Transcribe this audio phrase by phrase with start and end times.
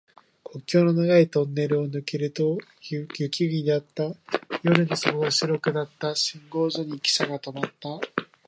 [0.43, 2.57] 国境の長いトンネルを抜けると
[2.89, 4.15] 雪国であった。
[4.63, 6.15] 夜の底が白くなった。
[6.15, 7.99] 信号所にきしゃが止まった。